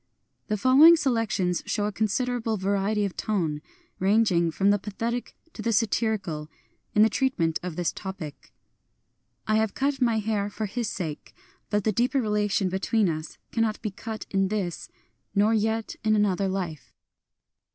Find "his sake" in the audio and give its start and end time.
10.65-11.35